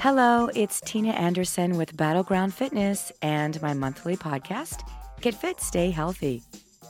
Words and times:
Hello, 0.00 0.48
it's 0.54 0.80
Tina 0.80 1.10
Anderson 1.10 1.76
with 1.76 1.94
Battleground 1.94 2.54
Fitness 2.54 3.12
and 3.20 3.60
my 3.60 3.74
monthly 3.74 4.16
podcast, 4.16 4.80
Get 5.20 5.34
Fit, 5.34 5.60
Stay 5.60 5.90
Healthy. 5.90 6.42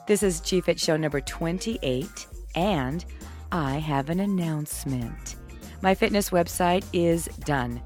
This 0.07 0.23
is 0.23 0.41
G 0.41 0.61
Fit 0.61 0.79
Show 0.79 0.97
number 0.97 1.21
28, 1.21 2.29
and 2.55 3.05
I 3.51 3.79
have 3.79 4.11
an 4.11 4.21
announcement. 4.21 5.35
My 5.83 5.93
fitness 5.93 6.31
website 6.31 6.85
is 6.93 7.27
done. 7.41 7.83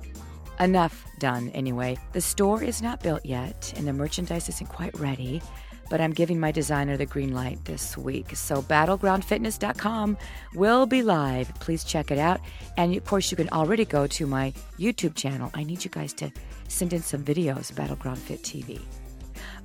Enough 0.61 1.07
done, 1.21 1.49
anyway. 1.55 1.97
The 2.13 2.21
store 2.21 2.63
is 2.63 2.83
not 2.83 3.03
built 3.03 3.25
yet, 3.25 3.73
and 3.79 3.89
the 3.89 3.95
merchandise 3.95 4.51
isn't 4.51 4.69
quite 4.69 4.95
ready 5.01 5.41
but 5.91 6.01
I'm 6.01 6.13
giving 6.13 6.41
my 6.41 6.51
designer 6.51 6.97
the 6.97 7.07
green 7.07 7.35
light 7.35 7.65
this 7.65 7.97
week. 7.97 8.37
So 8.37 8.63
battlegroundfitness.com 8.63 10.17
will 10.55 10.87
be 10.87 11.03
live. 11.03 11.55
Please 11.61 11.85
check 11.85 12.11
it 12.11 12.19
out. 12.19 12.41
And 12.77 12.95
of 12.97 13.05
course, 13.05 13.31
you 13.31 13.37
can 13.37 13.49
already 13.51 13.85
go 13.85 14.07
to 14.07 14.27
my 14.27 14.53
YouTube 14.79 15.15
channel. 15.15 15.51
I 15.55 15.65
need 15.65 15.85
you 15.85 15.91
guys 15.91 16.13
to 16.15 16.33
send 16.69 16.93
in 16.93 17.03
some 17.03 17.25
videos, 17.25 17.75
Battleground 17.75 18.19
Fit 18.19 18.43
TV. 18.43 18.81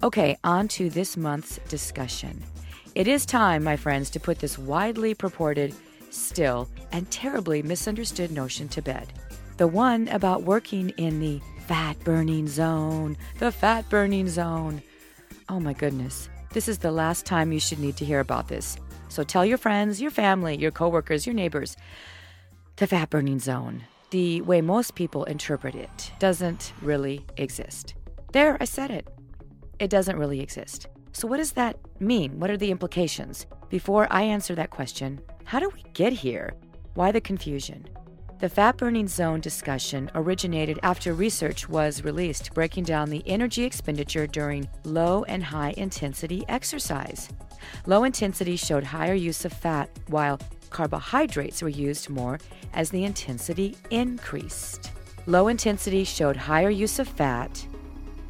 Okay, 0.03 0.37
on 0.43 0.67
to 0.69 0.89
this 0.89 1.17
month's 1.17 1.59
discussion. 1.67 2.43
It 2.95 3.07
is 3.07 3.25
time, 3.25 3.63
my 3.63 3.75
friends, 3.75 4.09
to 4.11 4.19
put 4.19 4.39
this 4.39 4.57
widely 4.57 5.13
purported, 5.13 5.73
still, 6.09 6.69
and 6.91 7.09
terribly 7.11 7.61
misunderstood 7.61 8.31
notion 8.31 8.67
to 8.69 8.81
bed. 8.81 9.13
The 9.57 9.67
one 9.67 10.07
about 10.07 10.43
working 10.43 10.89
in 10.91 11.19
the 11.19 11.41
fat 11.67 11.99
burning 12.03 12.47
zone, 12.47 13.17
the 13.37 13.51
fat 13.51 13.87
burning 13.89 14.27
zone. 14.27 14.81
Oh 15.51 15.59
my 15.59 15.73
goodness. 15.73 16.29
This 16.53 16.67
is 16.67 16.77
the 16.77 16.91
last 16.91 17.25
time 17.25 17.51
you 17.51 17.59
should 17.59 17.79
need 17.79 17.97
to 17.97 18.05
hear 18.05 18.19
about 18.19 18.47
this. 18.47 18.77
So 19.07 19.23
tell 19.23 19.43
your 19.43 19.57
friends, 19.57 19.99
your 19.99 20.11
family, 20.11 20.55
your 20.55 20.69
coworkers, 20.69 21.25
your 21.25 21.33
neighbors. 21.33 21.75
The 22.75 22.85
fat 22.85 23.09
burning 23.09 23.39
zone, 23.39 23.83
the 24.11 24.41
way 24.41 24.61
most 24.61 24.93
people 24.93 25.23
interpret 25.23 25.73
it, 25.73 26.11
doesn't 26.19 26.73
really 26.83 27.25
exist. 27.37 27.95
There, 28.31 28.57
I 28.61 28.65
said 28.65 28.91
it. 28.91 29.07
It 29.79 29.89
doesn't 29.89 30.19
really 30.19 30.39
exist. 30.39 30.87
So, 31.13 31.27
what 31.27 31.37
does 31.37 31.53
that 31.53 31.77
mean? 31.99 32.39
What 32.39 32.51
are 32.51 32.57
the 32.57 32.69
implications? 32.69 33.47
Before 33.69 34.07
I 34.11 34.21
answer 34.21 34.53
that 34.53 34.69
question, 34.69 35.19
how 35.45 35.59
do 35.59 35.69
we 35.69 35.83
get 35.93 36.13
here? 36.13 36.53
Why 36.93 37.11
the 37.11 37.21
confusion? 37.21 37.87
The 38.39 38.47
fat 38.47 38.77
burning 38.77 39.09
zone 39.09 39.41
discussion 39.41 40.09
originated 40.15 40.79
after 40.81 41.13
research 41.13 41.67
was 41.67 42.05
released 42.05 42.53
breaking 42.53 42.85
down 42.85 43.09
the 43.09 43.21
energy 43.27 43.65
expenditure 43.65 44.27
during 44.27 44.69
low 44.85 45.25
and 45.25 45.43
high 45.43 45.73
intensity 45.75 46.45
exercise. 46.47 47.27
Low 47.85 48.05
intensity 48.05 48.55
showed 48.55 48.85
higher 48.85 49.13
use 49.13 49.43
of 49.43 49.51
fat, 49.51 49.89
while 50.07 50.39
carbohydrates 50.69 51.61
were 51.61 51.67
used 51.67 52.09
more 52.09 52.39
as 52.73 52.89
the 52.89 53.03
intensity 53.03 53.75
increased. 53.89 54.93
Low 55.25 55.49
intensity 55.49 56.05
showed 56.05 56.37
higher 56.37 56.69
use 56.69 56.97
of 56.97 57.09
fat, 57.09 57.67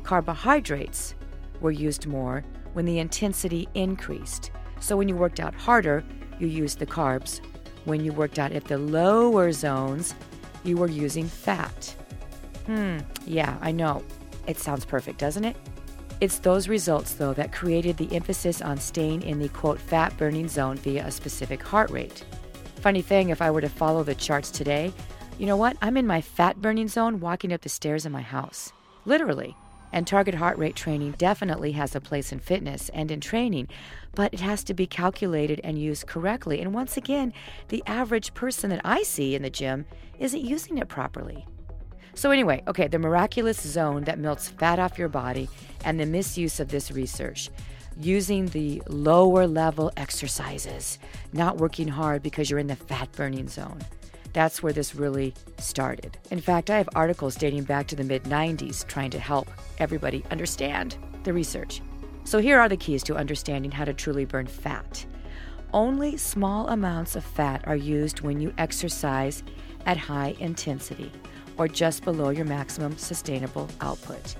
carbohydrates 0.01 1.13
were 1.61 1.69
used 1.69 2.07
more 2.07 2.43
when 2.73 2.85
the 2.85 2.97
intensity 2.97 3.69
increased. 3.75 4.49
So 4.79 4.97
when 4.97 5.07
you 5.07 5.15
worked 5.15 5.39
out 5.39 5.53
harder, 5.53 6.03
you 6.39 6.47
used 6.47 6.79
the 6.79 6.87
carbs 6.87 7.41
when 7.85 8.03
you 8.03 8.13
worked 8.13 8.39
out 8.39 8.51
at 8.51 8.65
the 8.65 8.77
lower 8.77 9.51
zones, 9.51 10.15
you 10.63 10.77
were 10.77 10.89
using 10.89 11.27
fat. 11.27 11.95
Hmm, 12.65 12.99
yeah, 13.25 13.57
I 13.61 13.71
know. 13.71 14.03
It 14.47 14.59
sounds 14.59 14.85
perfect, 14.85 15.19
doesn't 15.19 15.45
it? 15.45 15.55
It's 16.21 16.39
those 16.39 16.67
results, 16.67 17.13
though, 17.13 17.33
that 17.33 17.53
created 17.53 17.97
the 17.97 18.13
emphasis 18.13 18.61
on 18.61 18.77
staying 18.77 19.23
in 19.23 19.39
the 19.39 19.49
quote 19.49 19.79
fat 19.79 20.15
burning 20.17 20.49
zone 20.49 20.77
via 20.77 21.05
a 21.05 21.11
specific 21.11 21.63
heart 21.63 21.89
rate. 21.91 22.25
Funny 22.81 23.01
thing, 23.01 23.29
if 23.29 23.41
I 23.41 23.51
were 23.51 23.61
to 23.61 23.69
follow 23.69 24.03
the 24.03 24.15
charts 24.15 24.51
today, 24.51 24.93
you 25.37 25.45
know 25.45 25.55
what? 25.55 25.77
I'm 25.81 25.95
in 25.95 26.05
my 26.05 26.19
fat 26.19 26.61
burning 26.61 26.89
zone 26.89 27.21
walking 27.21 27.53
up 27.53 27.61
the 27.61 27.69
stairs 27.69 28.05
in 28.05 28.11
my 28.11 28.21
house. 28.21 28.73
Literally. 29.05 29.55
And 29.91 30.05
target 30.05 30.35
heart 30.35 30.57
rate 30.57 30.75
training 30.75 31.15
definitely 31.17 31.71
has 31.73 31.95
a 31.95 32.01
place 32.01 32.31
in 32.31 32.39
fitness 32.39 32.89
and 32.89 33.09
in 33.09 33.21
training, 33.21 33.67
but 34.13 34.33
it 34.33 34.39
has 34.39 34.63
to 34.65 34.73
be 34.73 34.85
calculated 34.85 35.59
and 35.63 35.79
used 35.79 36.07
correctly. 36.07 36.61
And 36.61 36.73
once 36.73 36.97
again, 36.97 37.33
the 37.69 37.83
average 37.87 38.33
person 38.33 38.69
that 38.69 38.81
I 38.83 39.03
see 39.03 39.35
in 39.35 39.41
the 39.41 39.49
gym 39.49 39.85
isn't 40.19 40.41
using 40.41 40.77
it 40.77 40.87
properly. 40.87 41.45
So, 42.13 42.31
anyway, 42.31 42.63
okay, 42.67 42.87
the 42.87 42.99
miraculous 42.99 43.61
zone 43.61 44.03
that 44.03 44.19
melts 44.19 44.49
fat 44.49 44.79
off 44.79 44.99
your 44.99 45.09
body 45.09 45.49
and 45.85 45.99
the 45.99 46.05
misuse 46.05 46.59
of 46.59 46.69
this 46.69 46.91
research. 46.91 47.49
Using 47.99 48.47
the 48.47 48.81
lower 48.87 49.47
level 49.47 49.91
exercises, 49.97 50.99
not 51.33 51.57
working 51.57 51.87
hard 51.87 52.21
because 52.21 52.49
you're 52.49 52.59
in 52.59 52.67
the 52.67 52.75
fat 52.75 53.11
burning 53.13 53.47
zone. 53.47 53.79
That's 54.33 54.61
where 54.61 54.73
this 54.73 54.95
really 54.95 55.33
started. 55.57 56.17
In 56.31 56.39
fact, 56.39 56.69
I 56.69 56.77
have 56.77 56.89
articles 56.95 57.35
dating 57.35 57.63
back 57.63 57.87
to 57.87 57.95
the 57.95 58.03
mid 58.03 58.23
90s 58.23 58.87
trying 58.87 59.09
to 59.11 59.19
help 59.19 59.49
everybody 59.79 60.23
understand 60.31 60.97
the 61.23 61.33
research. 61.33 61.81
So 62.23 62.39
here 62.39 62.59
are 62.59 62.69
the 62.69 62.77
keys 62.77 63.03
to 63.03 63.15
understanding 63.15 63.71
how 63.71 63.85
to 63.85 63.93
truly 63.93 64.25
burn 64.25 64.45
fat. 64.45 65.05
Only 65.73 66.17
small 66.17 66.67
amounts 66.69 67.15
of 67.15 67.23
fat 67.23 67.67
are 67.67 67.75
used 67.75 68.21
when 68.21 68.39
you 68.39 68.53
exercise 68.57 69.43
at 69.85 69.97
high 69.97 70.35
intensity 70.39 71.11
or 71.57 71.67
just 71.67 72.03
below 72.03 72.29
your 72.29 72.45
maximum 72.45 72.97
sustainable 72.97 73.67
output. 73.81 74.35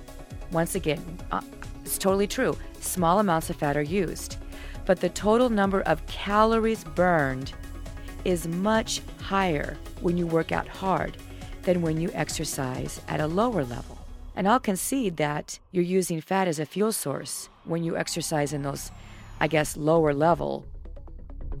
Once 0.52 0.74
again, 0.74 1.02
uh, 1.30 1.40
it's 1.84 1.98
totally 1.98 2.26
true. 2.26 2.56
Small 2.80 3.20
amounts 3.20 3.50
of 3.50 3.56
fat 3.56 3.76
are 3.76 3.82
used, 3.82 4.36
but 4.86 5.00
the 5.00 5.08
total 5.10 5.48
number 5.50 5.82
of 5.82 6.04
calories 6.06 6.82
burned 6.82 7.52
is 8.24 8.48
much 8.48 9.02
higher 9.30 9.76
when 10.00 10.16
you 10.16 10.26
work 10.26 10.50
out 10.50 10.66
hard 10.66 11.16
than 11.62 11.82
when 11.82 12.00
you 12.00 12.10
exercise 12.14 13.00
at 13.06 13.20
a 13.20 13.26
lower 13.28 13.64
level. 13.64 13.96
And 14.34 14.48
I'll 14.48 14.58
concede 14.58 15.18
that 15.18 15.60
you're 15.70 15.84
using 15.84 16.20
fat 16.20 16.48
as 16.48 16.58
a 16.58 16.66
fuel 16.66 16.90
source 16.90 17.48
when 17.64 17.84
you 17.84 17.96
exercise 17.96 18.52
in 18.52 18.62
those, 18.62 18.90
I 19.38 19.46
guess, 19.46 19.76
lower 19.76 20.12
level 20.12 20.66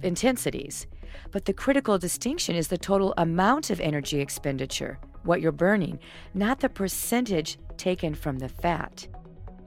intensities. 0.02 0.88
But 1.30 1.44
the 1.44 1.52
critical 1.52 1.96
distinction 1.96 2.56
is 2.56 2.66
the 2.66 2.76
total 2.76 3.14
amount 3.16 3.70
of 3.70 3.80
energy 3.80 4.18
expenditure, 4.18 4.98
what 5.22 5.40
you're 5.40 5.52
burning, 5.52 6.00
not 6.34 6.58
the 6.58 6.68
percentage 6.68 7.56
taken 7.76 8.16
from 8.16 8.40
the 8.40 8.48
fat. 8.48 9.06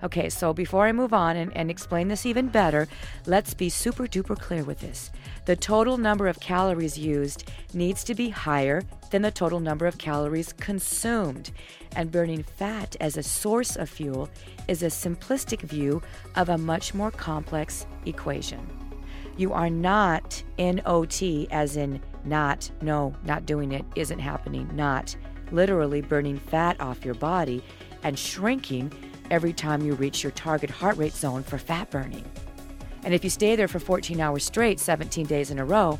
Okay, 0.03 0.27
so 0.27 0.53
before 0.53 0.85
I 0.85 0.91
move 0.91 1.13
on 1.13 1.37
and, 1.37 1.55
and, 1.55 1.71
explain 1.71 2.09
this 2.09 2.25
even 2.25 2.49
better, 2.49 2.89
let's 3.25 3.53
be 3.53 3.69
super 3.69 4.05
duper 4.05 4.37
clear 4.37 4.65
with 4.65 4.81
this. 4.81 5.11
The 5.45 5.55
total 5.57 5.97
number 5.97 6.27
of 6.27 6.39
calories 6.39 6.97
used 6.97 7.51
needs 7.73 8.05
to 8.05 8.15
be 8.15 8.29
higher 8.29 8.81
than 9.11 9.21
the 9.21 9.31
total 9.31 9.59
number 9.59 9.85
of 9.85 9.97
calories 9.97 10.53
consumed. 10.53 11.51
And 11.97 12.11
burning 12.11 12.43
fat 12.43 12.95
as 13.01 13.17
a 13.17 13.23
source 13.23 13.75
of 13.75 13.89
fuel 13.89 14.29
is 14.69 14.83
a 14.83 14.87
simplistic 14.87 15.61
view 15.61 16.01
of 16.35 16.47
a 16.47 16.57
much 16.57 16.93
more 16.93 17.11
complex 17.11 17.85
equation. 18.05 18.65
You 19.35 19.51
are 19.51 19.69
not 19.69 20.41
NOT, 20.57 21.21
as 21.51 21.75
in 21.75 21.99
not, 22.23 22.71
no, 22.81 23.13
not 23.25 23.45
doing 23.45 23.73
it, 23.73 23.83
isn't 23.95 24.19
happening, 24.19 24.69
not 24.73 25.15
literally 25.51 26.01
burning 26.01 26.37
fat 26.37 26.79
off 26.79 27.03
your 27.03 27.15
body 27.15 27.61
and 28.03 28.17
shrinking 28.17 28.91
every 29.29 29.51
time 29.51 29.81
you 29.83 29.93
reach 29.95 30.23
your 30.23 30.31
target 30.31 30.69
heart 30.69 30.95
rate 30.97 31.13
zone 31.13 31.43
for 31.43 31.57
fat 31.57 31.89
burning. 31.91 32.23
And 33.03 33.13
if 33.13 33.23
you 33.23 33.29
stay 33.29 33.55
there 33.55 33.67
for 33.67 33.79
14 33.79 34.19
hours 34.19 34.43
straight, 34.43 34.79
17 34.79 35.25
days 35.25 35.51
in 35.51 35.59
a 35.59 35.65
row, 35.65 35.99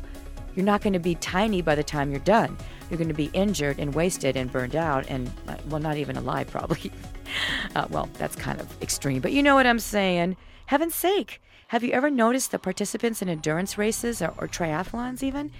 you're 0.54 0.64
not 0.64 0.82
going 0.82 0.92
to 0.92 0.98
be 0.98 1.16
tiny 1.16 1.62
by 1.62 1.74
the 1.74 1.82
time 1.82 2.10
you're 2.10 2.20
done. 2.20 2.56
You're 2.88 2.98
going 2.98 3.08
to 3.08 3.14
be 3.14 3.30
injured 3.32 3.78
and 3.78 3.94
wasted 3.94 4.36
and 4.36 4.50
burned 4.50 4.76
out 4.76 5.08
and, 5.08 5.30
uh, 5.48 5.56
well, 5.68 5.80
not 5.80 5.96
even 5.96 6.16
alive, 6.16 6.46
probably. 6.50 6.92
uh, 7.74 7.86
well, 7.90 8.08
that's 8.14 8.36
kind 8.36 8.60
of 8.60 8.82
extreme, 8.82 9.20
but 9.20 9.32
you 9.32 9.42
know 9.42 9.54
what 9.54 9.66
I'm 9.66 9.80
saying. 9.80 10.36
Heaven's 10.66 10.94
sake, 10.94 11.42
have 11.68 11.82
you 11.82 11.92
ever 11.92 12.10
noticed 12.10 12.52
the 12.52 12.58
participants 12.58 13.20
in 13.20 13.28
endurance 13.28 13.76
races 13.76 14.22
or, 14.22 14.32
or 14.38 14.48
triathlons, 14.48 15.22
even? 15.22 15.50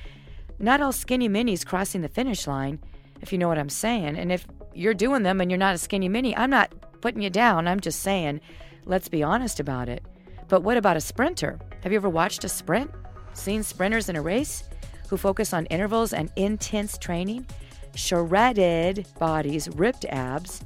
Not 0.59 0.81
all 0.81 0.93
skinny 0.93 1.29
minis 1.29 1.67
crossing 1.67 2.03
the 2.03 2.09
finish 2.09 2.47
line, 2.47 2.79
if 3.21 3.33
you 3.33 3.39
know 3.39 3.49
what 3.49 3.59
I'm 3.59 3.69
saying. 3.69 4.17
And 4.17 4.31
if 4.31 4.47
you're 4.73 4.95
doing 4.95 5.25
them 5.25 5.41
and 5.41 5.51
you're 5.51 5.59
not 5.59 5.75
a 5.75 5.79
skinny 5.79 6.09
mini, 6.09 6.37
I'm 6.37 6.51
not 6.51 6.73
putting 7.01 7.23
you 7.23 7.31
down. 7.31 7.67
I'm 7.67 7.81
just 7.81 8.01
saying, 8.01 8.41
let's 8.85 9.09
be 9.09 9.23
honest 9.23 9.59
about 9.59 9.89
it. 9.89 10.05
But 10.49 10.63
what 10.63 10.77
about 10.77 10.97
a 10.97 11.01
sprinter? 11.01 11.59
Have 11.83 11.93
you 11.93 11.97
ever 11.97 12.09
watched 12.09 12.45
a 12.45 12.49
sprint? 12.49 12.91
Seen 13.33 13.63
sprinters 13.63 14.09
in 14.09 14.17
a 14.17 14.23
race 14.23 14.65
who 15.09 15.17
focus 15.17 15.53
on 15.53 15.67
intervals 15.67 16.13
and 16.13 16.31
intense 16.37 16.99
training? 16.99 17.47
Shredded 17.95 19.07
bodies, 19.19 19.69
ripped 19.71 20.05
abs. 20.07 20.65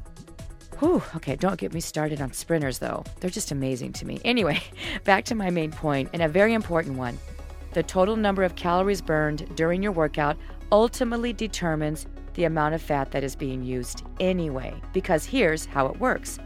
Whew, 0.78 1.02
okay, 1.16 1.34
don't 1.34 1.58
get 1.58 1.74
me 1.74 1.80
started 1.80 2.20
on 2.20 2.32
sprinters 2.32 2.78
though. 2.78 3.04
They're 3.20 3.30
just 3.30 3.50
amazing 3.50 3.92
to 3.94 4.06
me. 4.06 4.20
Anyway, 4.24 4.62
back 5.04 5.24
to 5.26 5.34
my 5.34 5.50
main 5.50 5.72
point, 5.72 6.10
and 6.12 6.22
a 6.22 6.28
very 6.28 6.54
important 6.54 6.96
one. 6.96 7.18
The 7.72 7.82
total 7.82 8.16
number 8.16 8.44
of 8.44 8.54
calories 8.54 9.02
burned 9.02 9.54
during 9.56 9.82
your 9.82 9.92
workout 9.92 10.36
ultimately 10.70 11.32
determines 11.32 12.06
the 12.34 12.44
amount 12.44 12.74
of 12.74 12.82
fat 12.82 13.10
that 13.10 13.24
is 13.24 13.34
being 13.34 13.62
used 13.62 14.04
anyway, 14.20 14.74
because 14.92 15.24
here's 15.24 15.66
how 15.66 15.86
it 15.86 15.98
works. 15.98 16.38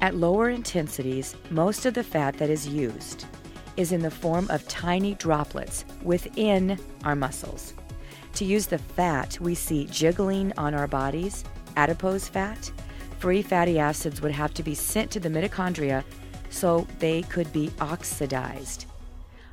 At 0.00 0.14
lower 0.14 0.50
intensities, 0.50 1.36
most 1.50 1.86
of 1.86 1.94
the 1.94 2.04
fat 2.04 2.36
that 2.38 2.50
is 2.50 2.68
used 2.68 3.26
is 3.76 3.92
in 3.92 4.02
the 4.02 4.10
form 4.10 4.48
of 4.50 4.66
tiny 4.68 5.14
droplets 5.14 5.84
within 6.02 6.78
our 7.04 7.16
muscles. 7.16 7.74
To 8.34 8.44
use 8.44 8.66
the 8.66 8.78
fat 8.78 9.38
we 9.40 9.54
see 9.54 9.86
jiggling 9.86 10.52
on 10.56 10.74
our 10.74 10.86
bodies, 10.86 11.44
adipose 11.76 12.28
fat, 12.28 12.70
free 13.18 13.42
fatty 13.42 13.78
acids 13.78 14.20
would 14.20 14.32
have 14.32 14.52
to 14.54 14.62
be 14.62 14.74
sent 14.74 15.10
to 15.12 15.20
the 15.20 15.28
mitochondria 15.28 16.04
so 16.50 16.86
they 16.98 17.22
could 17.22 17.52
be 17.52 17.70
oxidized. 17.80 18.86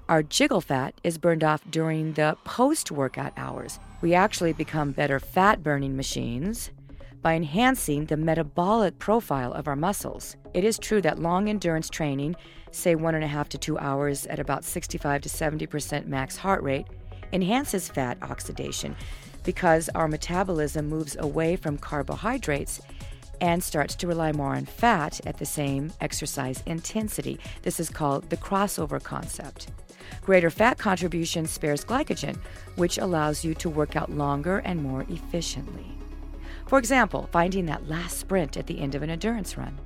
Our 0.09 0.23
jiggle 0.23 0.61
fat 0.61 0.93
is 1.03 1.17
burned 1.17 1.43
off 1.43 1.61
during 1.69 2.13
the 2.13 2.37
post 2.43 2.91
workout 2.91 3.33
hours. 3.37 3.79
We 4.01 4.13
actually 4.13 4.53
become 4.53 4.91
better 4.91 5.19
fat 5.19 5.63
burning 5.63 5.95
machines 5.95 6.71
by 7.21 7.35
enhancing 7.35 8.05
the 8.05 8.17
metabolic 8.17 8.97
profile 8.99 9.53
of 9.53 9.67
our 9.67 9.75
muscles. 9.75 10.35
It 10.53 10.63
is 10.63 10.79
true 10.79 11.01
that 11.01 11.19
long 11.19 11.49
endurance 11.49 11.89
training, 11.89 12.35
say 12.71 12.95
one 12.95 13.15
and 13.15 13.23
a 13.23 13.27
half 13.27 13.49
to 13.49 13.57
two 13.57 13.77
hours 13.77 14.25
at 14.27 14.39
about 14.39 14.63
65 14.63 15.21
to 15.21 15.29
70% 15.29 16.07
max 16.07 16.37
heart 16.37 16.63
rate, 16.63 16.87
enhances 17.31 17.89
fat 17.89 18.17
oxidation 18.21 18.95
because 19.43 19.89
our 19.95 20.07
metabolism 20.07 20.87
moves 20.87 21.15
away 21.19 21.55
from 21.55 21.77
carbohydrates 21.77 22.81
and 23.39 23.63
starts 23.63 23.95
to 23.95 24.07
rely 24.07 24.31
more 24.31 24.55
on 24.55 24.65
fat 24.65 25.19
at 25.25 25.37
the 25.37 25.45
same 25.45 25.91
exercise 25.99 26.61
intensity. 26.67 27.39
This 27.63 27.79
is 27.79 27.89
called 27.89 28.29
the 28.29 28.37
crossover 28.37 29.01
concept. 29.01 29.69
Greater 30.21 30.51
fat 30.51 30.77
contribution 30.77 31.47
spares 31.47 31.83
glycogen, 31.83 32.37
which 32.75 32.99
allows 32.99 33.43
you 33.43 33.55
to 33.55 33.69
work 33.69 33.95
out 33.95 34.11
longer 34.11 34.59
and 34.59 34.81
more 34.83 35.05
efficiently. 35.09 36.00
For 36.71 36.79
example, 36.79 37.27
finding 37.33 37.65
that 37.65 37.89
last 37.89 38.17
sprint 38.17 38.55
at 38.55 38.65
the 38.65 38.79
end 38.79 38.95
of 38.95 39.03
an 39.03 39.09
endurance 39.09 39.57
run. 39.57 39.77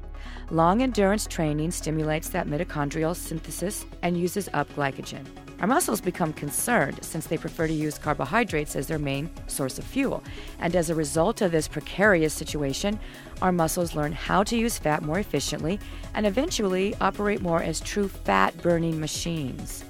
Long 0.51 0.83
endurance 0.83 1.25
training 1.25 1.71
stimulates 1.71 2.29
that 2.29 2.45
mitochondrial 2.45 3.15
synthesis 3.15 3.87
and 4.03 4.15
uses 4.15 4.49
up 4.53 4.71
glycogen. 4.75 5.25
Our 5.61 5.65
muscles 5.65 5.99
become 5.99 6.31
concerned 6.31 6.99
since 7.03 7.25
they 7.25 7.39
prefer 7.39 7.65
to 7.65 7.73
use 7.73 7.97
carbohydrates 7.97 8.75
as 8.75 8.85
their 8.85 8.99
main 8.99 9.31
source 9.47 9.79
of 9.79 9.83
fuel. 9.83 10.23
And 10.59 10.75
as 10.75 10.91
a 10.91 10.93
result 10.93 11.41
of 11.41 11.51
this 11.51 11.67
precarious 11.67 12.35
situation, 12.35 12.99
our 13.41 13.51
muscles 13.51 13.95
learn 13.95 14.11
how 14.11 14.43
to 14.43 14.55
use 14.55 14.77
fat 14.77 15.01
more 15.01 15.17
efficiently 15.17 15.79
and 16.13 16.27
eventually 16.27 16.93
operate 17.01 17.41
more 17.41 17.63
as 17.63 17.79
true 17.79 18.07
fat 18.07 18.55
burning 18.61 18.99
machines. 18.99 19.83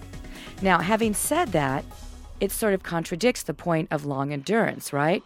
Now, 0.61 0.79
having 0.79 1.13
said 1.13 1.49
that, 1.49 1.83
it 2.39 2.53
sort 2.53 2.73
of 2.73 2.83
contradicts 2.83 3.43
the 3.43 3.53
point 3.53 3.89
of 3.91 4.05
long 4.05 4.31
endurance, 4.31 4.93
right? 4.93 5.21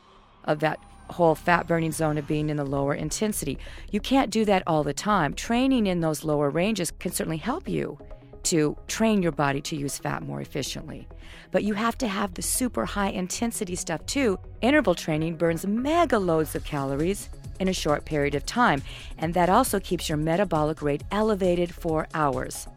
Of 0.46 0.62
that 0.62 0.80
whole 1.10 1.36
fat 1.36 1.68
burning 1.68 1.92
zone 1.92 2.18
of 2.18 2.28
being 2.28 2.50
in 2.50 2.58
the 2.58 2.66
lower 2.66 2.94
intensity. 2.94 3.58
You 3.92 4.00
can't 4.00 4.32
do 4.32 4.46
that 4.46 4.64
all 4.68 4.84
the 4.84 4.94
time. 4.94 5.34
Training 5.34 5.88
in 5.88 6.00
those 6.00 6.24
lower 6.24 6.50
ranges 6.50 6.92
can 6.92 7.12
certainly 7.12 7.38
help 7.38 7.68
you 7.68 7.98
to 8.44 8.78
train 8.88 9.22
your 9.22 9.32
body 9.32 9.62
to 9.62 9.76
use 9.76 9.98
fat 9.98 10.24
more 10.24 10.42
efficiently. 10.42 11.08
But 11.52 11.64
you 11.64 11.74
have 11.74 11.98
to 12.00 12.08
have 12.08 12.34
the 12.34 12.42
super 12.42 12.86
high 12.86 13.10
intensity 13.10 13.76
stuff 13.76 14.06
too. 14.06 14.40
Interval 14.62 14.96
training 14.96 15.36
burns 15.36 15.66
mega 15.66 16.18
loads 16.18 16.56
of 16.56 16.64
calories 16.64 17.30
in 17.60 17.68
a 17.68 17.74
short 17.74 18.06
period 18.06 18.36
of 18.36 18.46
time, 18.46 18.82
and 19.18 19.34
that 19.34 19.50
also 19.50 19.80
keeps 19.80 20.08
your 20.08 20.18
metabolic 20.18 20.82
rate 20.82 21.04
elevated 21.12 21.74
for 21.74 22.08
hours. 22.14 22.68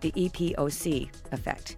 The 0.00 0.12
EPOC 0.12 1.10
effect. 1.32 1.76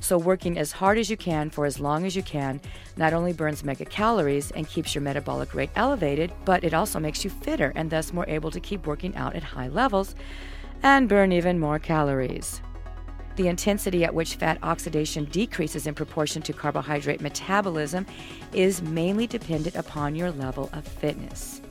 So, 0.00 0.18
working 0.18 0.58
as 0.58 0.72
hard 0.72 0.98
as 0.98 1.08
you 1.08 1.16
can 1.16 1.50
for 1.50 1.64
as 1.64 1.78
long 1.78 2.04
as 2.04 2.16
you 2.16 2.22
can 2.22 2.60
not 2.96 3.12
only 3.12 3.32
burns 3.32 3.64
mega 3.64 3.84
calories 3.84 4.50
and 4.52 4.68
keeps 4.68 4.94
your 4.94 5.02
metabolic 5.02 5.54
rate 5.54 5.70
elevated, 5.76 6.32
but 6.44 6.64
it 6.64 6.74
also 6.74 6.98
makes 6.98 7.24
you 7.24 7.30
fitter 7.30 7.72
and 7.74 7.90
thus 7.90 8.12
more 8.12 8.28
able 8.28 8.50
to 8.50 8.60
keep 8.60 8.86
working 8.86 9.14
out 9.16 9.34
at 9.34 9.42
high 9.42 9.68
levels 9.68 10.14
and 10.82 11.08
burn 11.08 11.32
even 11.32 11.58
more 11.58 11.78
calories. 11.78 12.60
The 13.36 13.48
intensity 13.48 14.04
at 14.04 14.14
which 14.14 14.34
fat 14.34 14.58
oxidation 14.62 15.24
decreases 15.26 15.86
in 15.86 15.94
proportion 15.94 16.42
to 16.42 16.52
carbohydrate 16.52 17.20
metabolism 17.20 18.06
is 18.52 18.82
mainly 18.82 19.26
dependent 19.26 19.76
upon 19.76 20.14
your 20.14 20.30
level 20.30 20.68
of 20.72 20.86
fitness. 20.86 21.62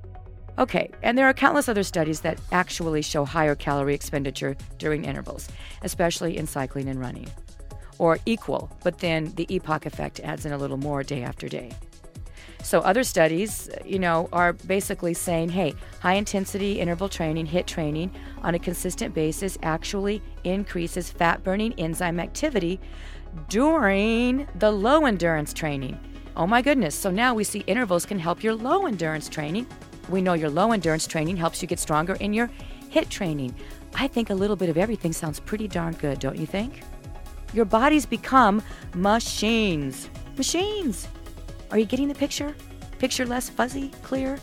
Okay, 0.59 0.91
and 1.03 1.17
there 1.17 1.27
are 1.27 1.35
countless 1.35 1.69
other 1.69 1.83
studies 1.83 2.21
that 2.21 2.39
actually 2.53 3.03
show 3.03 3.25
higher 3.25 3.55
calorie 3.55 3.95
expenditure 3.95 4.55
during 4.79 5.05
intervals, 5.05 5.49
especially 5.83 6.37
in 6.37 6.47
cycling 6.47 6.89
and 6.89 7.01
running. 7.01 7.29
Or 7.99 8.19
equal, 8.27 8.71
but 8.85 8.99
then 8.99 9.33
the 9.37 9.47
EPOC 9.47 9.87
effect 9.87 10.21
adds 10.21 10.45
in 10.45 10.53
a 10.53 10.59
little 10.59 10.77
more 10.77 11.03
day 11.03 11.23
after 11.23 11.49
day. 11.49 11.73
So 12.63 12.81
other 12.81 13.05
studies, 13.05 13.69
you 13.85 13.99
know, 13.99 14.29
are 14.33 14.53
basically 14.53 15.15
saying, 15.15 15.51
hey, 15.51 15.75
high 16.01 16.15
intensity 16.15 16.81
interval 16.81 17.09
training, 17.09 17.47
HIIT 17.47 17.67
training 17.67 18.11
on 18.43 18.55
a 18.55 18.59
consistent 18.59 19.15
basis 19.15 19.59
actually 19.63 20.23
increases 20.45 21.11
fat 21.11 21.43
burning 21.43 21.75
enzyme 21.79 22.21
activity 22.21 22.81
during 23.49 24.47
the 24.59 24.71
low 24.71 25.07
endurance 25.07 25.53
training. 25.53 25.99
Oh 26.37 26.47
my 26.47 26.63
goodness. 26.63 26.95
So 26.95 27.11
now 27.11 27.35
we 27.35 27.45
see 27.45 27.61
intervals 27.67 28.07
can 28.07 28.19
help 28.19 28.43
your 28.43 28.55
low 28.55 28.87
endurance 28.87 29.29
training. 29.29 29.67
We 30.09 30.23
know 30.23 30.33
your 30.35 30.51
low 30.51 30.73
endurance 30.73 31.07
training 31.07 31.37
helps 31.37 31.61
you 31.61 31.69
get 31.69 31.79
stronger 31.79 32.15
in 32.15 32.33
your 32.33 32.49
HIIT 32.91 33.09
training. 33.09 33.55
I 33.95 34.07
think 34.07 34.31
a 34.31 34.35
little 34.35 34.57
bit 34.57 34.69
of 34.69 34.79
everything 34.79 35.13
sounds 35.13 35.41
pretty 35.41 35.69
darn 35.69 35.95
good, 35.95 36.21
don't 36.21 36.39
you 36.39 36.47
think? 36.47 36.83
Your 37.53 37.67
bodies 37.67 38.07
become 38.07 38.63
machines. 38.95 40.09
Machines. 40.37 41.09
Are 41.73 41.79
you 41.79 41.87
getting 41.87 42.09
the 42.09 42.15
picture? 42.15 42.55
Picture 42.99 43.25
less 43.25 43.49
fuzzy, 43.49 43.89
clear? 44.03 44.39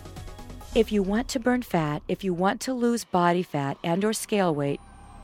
If 0.74 0.92
you 0.92 1.04
want 1.04 1.28
to 1.28 1.40
burn 1.40 1.62
fat, 1.62 2.02
if 2.08 2.24
you 2.24 2.34
want 2.34 2.60
to 2.62 2.74
lose 2.74 3.04
body 3.04 3.44
fat 3.44 3.78
and 3.84 4.04
or 4.04 4.14
scale 4.14 4.56
weight, 4.56 4.82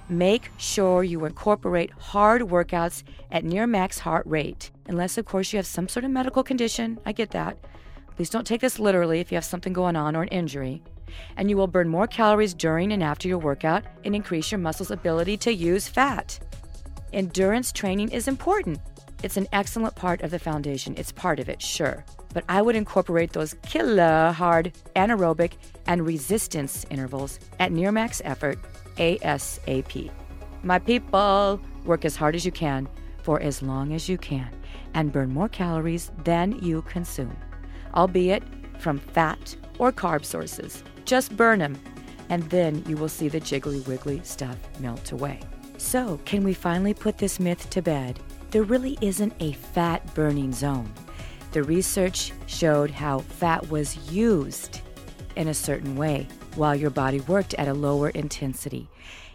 make 0.08 0.52
sure 0.60 1.04
you 1.04 1.26
incorporate 1.26 1.90
hard 1.94 2.44
workouts 2.44 3.02
at 3.32 3.44
near 3.44 3.66
max 3.66 3.98
heart 3.98 4.24
rate. 4.28 4.70
Unless 4.88 5.18
of 5.18 5.26
course 5.26 5.52
you 5.52 5.58
have 5.58 5.66
some 5.66 5.88
sort 5.88 6.06
of 6.06 6.12
medical 6.12 6.44
condition, 6.44 7.00
I 7.08 7.12
get 7.12 7.32
that. 7.32 7.58
Please 8.16 8.30
don't 8.30 8.46
take 8.46 8.62
this 8.62 8.78
literally 8.78 9.20
if 9.20 9.32
you 9.32 9.36
have 9.38 9.44
something 9.44 9.74
going 9.74 9.96
on 9.96 10.16
or 10.16 10.22
an 10.22 10.30
injury. 10.30 10.84
And 11.38 11.50
you 11.50 11.58
will 11.58 11.66
burn 11.66 11.90
more 11.90 12.06
calories 12.06 12.54
during 12.54 12.92
and 12.92 13.02
after 13.02 13.28
your 13.28 13.40
workout 13.40 13.84
and 14.04 14.16
increase 14.16 14.52
your 14.52 14.60
muscles' 14.60 14.92
ability 14.92 15.38
to 15.38 15.52
use 15.52 15.88
fat. 15.88 16.40
Endurance 17.14 17.72
training 17.72 18.10
is 18.10 18.28
important. 18.28 18.80
It's 19.25 19.38
an 19.38 19.48
excellent 19.53 19.96
part 19.96 20.22
of 20.22 20.29
the 20.29 20.38
foundation. 20.38 20.94
It's 20.98 21.12
part 21.12 21.39
of 21.39 21.50
it, 21.50 21.60
sure. 21.60 22.05
But 22.32 22.44
I 22.48 22.62
would 22.62 22.75
incorporate 22.75 23.34
those 23.34 23.55
killer 23.63 24.32
hard 24.32 24.72
anaerobic 24.96 25.53
and 25.88 26.05
resistance 26.05 26.86
intervals 26.91 27.39
at 27.60 27.72
near 27.72 27.91
max 27.91 28.22
effort 28.24 28.60
ASAP. 28.98 30.12
My 30.62 30.77
people, 30.77 31.60
work 31.86 32.05
as 32.05 32.15
hard 32.15 32.36
as 32.36 32.46
you 32.46 32.51
can 32.51 32.88
for 33.24 33.41
as 33.41 33.63
long 33.63 33.94
as 33.94 34.08
you 34.08 34.20
can 34.20 34.48
and 34.94 35.12
burn 35.12 35.34
more 35.34 35.50
calories 35.50 36.12
than 36.24 36.63
you 36.63 36.84
consume. 36.84 37.36
albeit 37.96 38.44
from 38.77 39.00
fat 39.00 39.55
or 39.79 39.91
carb 39.91 40.24
sources. 40.24 40.84
Just 41.05 41.36
burn 41.36 41.58
them, 41.58 41.79
and 42.29 42.44
then 42.51 42.84
you 42.88 42.96
will 42.96 43.10
see 43.10 43.29
the 43.29 43.41
jiggly 43.41 43.88
wiggly 43.88 44.22
stuff 44.24 44.60
melt 44.79 45.12
away. 45.13 45.39
So, 45.77 46.20
can 46.25 46.44
we 46.44 46.53
finally 46.53 46.94
put 46.94 47.17
this 47.17 47.39
myth 47.39 47.67
to 47.72 47.82
bed? 47.82 48.20
There 48.56 48.64
really 48.64 48.98
isn't 49.02 49.34
a 49.42 49.52
fat 49.52 50.16
burning 50.16 50.54
zone. 50.54 50.90
The 51.52 51.62
research 51.62 52.32
showed 52.46 52.90
how 52.90 53.20
fat 53.20 53.70
was 53.70 54.10
used 54.10 54.80
in 55.36 55.50
a 55.50 55.54
certain 55.54 55.98
way 55.98 56.30
while 56.56 56.74
your 56.74 56.90
body 56.90 57.20
worked 57.20 57.54
at 57.56 57.68
a 57.68 57.74
lower 57.74 58.12
intensity. 58.12 58.88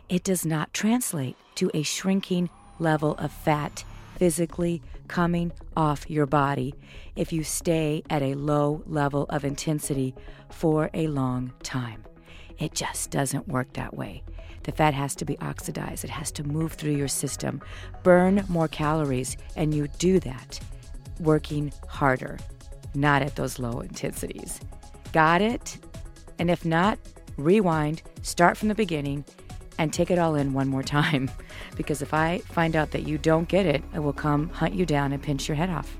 It 0.09 0.25
does 0.25 0.47
not 0.47 0.73
translate 0.73 1.37
to 1.57 1.71
a 1.75 1.83
shrinking 1.83 2.49
level 2.79 3.15
of 3.17 3.31
fat 3.31 3.85
physically 4.17 4.81
coming 5.07 5.53
off 5.77 6.09
your 6.09 6.25
body 6.25 6.75
if 7.15 7.31
you 7.31 7.45
stay 7.45 8.03
at 8.09 8.23
a 8.23 8.37
low 8.37 8.83
level 8.87 9.27
of 9.29 9.45
intensity 9.45 10.15
for 10.49 10.89
a 10.95 11.09
long 11.09 11.53
time. 11.63 12.05
It 12.61 12.75
just 12.75 13.11
doesn't 13.11 13.49
work 13.49 13.73
that 13.73 13.97
way. 13.97 14.23
The 14.65 14.73
fat 14.73 14.93
has 14.93 15.15
to 15.17 15.25
be 15.25 15.39
oxidized, 15.39 16.05
it 16.05 16.11
has 16.11 16.31
to 16.33 16.45
move 16.45 16.75
through 16.75 16.93
your 16.93 17.09
system, 17.09 17.63
burn 18.03 18.45
more 18.49 18.69
calories, 18.69 19.37
and 19.57 19.75
you 19.75 19.89
do 19.99 20.21
that 20.21 20.61
working 21.19 21.73
harder, 21.89 22.39
not 22.95 23.23
at 23.23 23.37
those 23.37 23.59
low 23.59 23.81
intensities. 23.81 24.61
Got 25.13 25.43
it? 25.43 25.79
And 26.39 26.51
if 26.51 26.65
not, 26.65 26.99
rewind, 27.37 28.03
start 28.23 28.57
from 28.57 28.69
the 28.69 28.75
beginning, 28.75 29.25
and 29.79 29.93
take 29.93 30.11
it 30.11 30.19
all 30.19 30.35
in 30.35 30.53
one 30.53 30.69
more 30.69 30.83
time. 30.83 31.31
Because 31.77 32.03
if 32.03 32.13
I 32.13 32.39
find 32.39 32.77
out 32.77 32.91
that 32.91 33.07
you 33.07 33.17
don't 33.17 33.49
get 33.49 33.65
it, 33.65 33.83
I 33.95 34.01
will 34.01 34.13
come 34.13 34.51
hunt 34.51 34.75
you 34.75 34.85
down 34.85 35.13
and 35.15 35.23
pinch 35.23 35.49
your 35.49 35.57
head 35.57 35.71
off. 35.71 35.97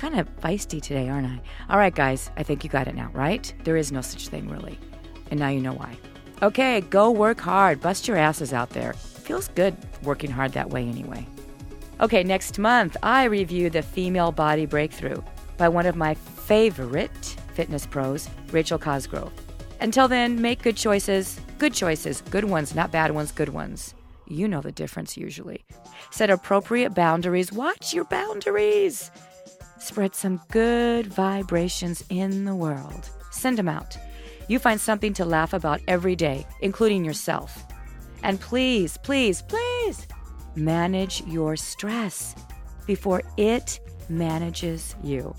Kind 0.00 0.18
of 0.18 0.34
feisty 0.40 0.80
today, 0.80 1.10
aren't 1.10 1.26
I? 1.26 1.38
All 1.68 1.76
right, 1.76 1.94
guys, 1.94 2.30
I 2.38 2.42
think 2.42 2.64
you 2.64 2.70
got 2.70 2.88
it 2.88 2.94
now, 2.94 3.10
right? 3.12 3.52
There 3.64 3.76
is 3.76 3.92
no 3.92 4.00
such 4.00 4.28
thing, 4.28 4.48
really. 4.48 4.78
And 5.30 5.38
now 5.38 5.48
you 5.48 5.60
know 5.60 5.74
why. 5.74 5.94
Okay, 6.40 6.80
go 6.80 7.10
work 7.10 7.38
hard. 7.38 7.82
Bust 7.82 8.08
your 8.08 8.16
asses 8.16 8.54
out 8.54 8.70
there. 8.70 8.94
Feels 8.94 9.48
good 9.48 9.76
working 10.02 10.30
hard 10.30 10.52
that 10.52 10.70
way, 10.70 10.88
anyway. 10.88 11.26
Okay, 12.00 12.24
next 12.24 12.58
month, 12.58 12.96
I 13.02 13.24
review 13.24 13.68
The 13.68 13.82
Female 13.82 14.32
Body 14.32 14.64
Breakthrough 14.64 15.22
by 15.58 15.68
one 15.68 15.84
of 15.84 15.96
my 15.96 16.14
favorite 16.14 17.36
fitness 17.52 17.84
pros, 17.84 18.26
Rachel 18.52 18.78
Cosgrove. 18.78 19.32
Until 19.82 20.08
then, 20.08 20.40
make 20.40 20.62
good 20.62 20.78
choices. 20.78 21.38
Good 21.58 21.74
choices. 21.74 22.22
Good 22.22 22.44
ones, 22.44 22.74
not 22.74 22.90
bad 22.90 23.10
ones, 23.10 23.32
good 23.32 23.50
ones. 23.50 23.94
You 24.26 24.48
know 24.48 24.62
the 24.62 24.72
difference 24.72 25.18
usually. 25.18 25.62
Set 26.10 26.30
appropriate 26.30 26.94
boundaries. 26.94 27.52
Watch 27.52 27.92
your 27.92 28.04
boundaries. 28.04 29.10
Spread 29.80 30.14
some 30.14 30.42
good 30.50 31.06
vibrations 31.06 32.04
in 32.10 32.44
the 32.44 32.54
world. 32.54 33.08
Send 33.30 33.56
them 33.56 33.68
out. 33.68 33.96
You 34.46 34.58
find 34.58 34.78
something 34.78 35.14
to 35.14 35.24
laugh 35.24 35.54
about 35.54 35.80
every 35.88 36.14
day, 36.14 36.46
including 36.60 37.02
yourself. 37.02 37.64
And 38.22 38.38
please, 38.38 38.98
please, 38.98 39.40
please 39.42 40.06
manage 40.54 41.22
your 41.22 41.56
stress 41.56 42.34
before 42.86 43.22
it 43.38 43.80
manages 44.10 44.94
you. 45.02 45.34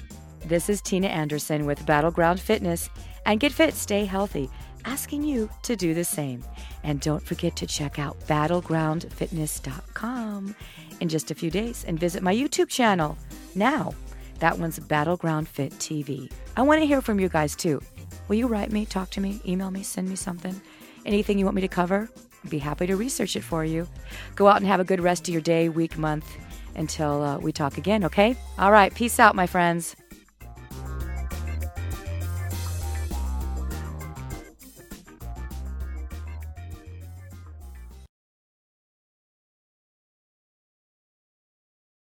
This 0.45 0.69
is 0.69 0.81
Tina 0.81 1.07
Anderson 1.07 1.67
with 1.67 1.85
Battleground 1.85 2.39
Fitness 2.39 2.89
and 3.27 3.39
Get 3.39 3.51
Fit, 3.51 3.75
Stay 3.75 4.05
Healthy, 4.05 4.49
asking 4.85 5.23
you 5.23 5.51
to 5.61 5.75
do 5.75 5.93
the 5.93 6.03
same. 6.03 6.43
And 6.83 6.99
don't 6.99 7.21
forget 7.21 7.55
to 7.57 7.67
check 7.67 7.99
out 7.99 8.19
battlegroundfitness.com 8.21 10.55
in 10.99 11.09
just 11.09 11.29
a 11.29 11.35
few 11.35 11.51
days 11.51 11.85
and 11.87 11.99
visit 11.99 12.23
my 12.23 12.33
YouTube 12.33 12.69
channel 12.69 13.15
now. 13.53 13.93
That 14.41 14.57
one's 14.57 14.79
Battleground 14.79 15.47
Fit 15.47 15.71
TV. 15.73 16.31
I 16.57 16.63
want 16.63 16.81
to 16.81 16.87
hear 16.87 16.99
from 16.99 17.19
you 17.19 17.29
guys 17.29 17.55
too. 17.55 17.79
Will 18.27 18.37
you 18.37 18.47
write 18.47 18.71
me, 18.71 18.87
talk 18.87 19.11
to 19.11 19.21
me, 19.21 19.39
email 19.45 19.69
me, 19.69 19.83
send 19.83 20.09
me 20.09 20.15
something? 20.15 20.59
Anything 21.05 21.37
you 21.37 21.45
want 21.45 21.53
me 21.53 21.61
to 21.61 21.67
cover? 21.67 22.09
I'd 22.43 22.49
be 22.49 22.57
happy 22.57 22.87
to 22.87 22.95
research 22.95 23.35
it 23.35 23.43
for 23.43 23.63
you. 23.63 23.87
Go 24.35 24.47
out 24.47 24.57
and 24.57 24.65
have 24.65 24.79
a 24.79 24.83
good 24.83 24.99
rest 24.99 25.27
of 25.27 25.31
your 25.31 25.43
day, 25.43 25.69
week, 25.69 25.95
month 25.95 26.25
until 26.73 27.21
uh, 27.21 27.37
we 27.37 27.51
talk 27.51 27.77
again, 27.77 28.03
okay? 28.05 28.35
All 28.57 28.71
right, 28.71 28.91
peace 28.91 29.19
out, 29.19 29.35
my 29.35 29.45
friends. 29.45 29.95